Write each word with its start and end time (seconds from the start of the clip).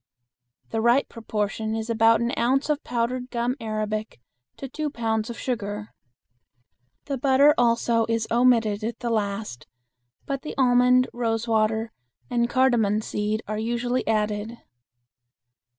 The 0.71 0.81
right 0.81 1.07
proportion 1.07 1.75
is 1.75 1.87
about 1.87 2.21
an 2.21 2.31
ounce 2.35 2.71
of 2.71 2.83
powdered 2.83 3.29
gum 3.29 3.55
arabic 3.59 4.19
to 4.57 4.67
two 4.67 4.89
pounds 4.89 5.29
of 5.29 5.37
sugar. 5.37 5.93
The 7.05 7.19
butter 7.19 7.53
also 7.55 8.07
is 8.09 8.27
omitted 8.31 8.83
at 8.83 9.01
the 9.01 9.11
last, 9.11 9.67
but 10.25 10.41
the 10.41 10.57
almond, 10.57 11.07
rose 11.13 11.47
water, 11.47 11.91
and 12.31 12.49
cardamon 12.49 13.03
seed 13.03 13.43
are 13.47 13.59
usually 13.59 14.07
added. 14.07 14.57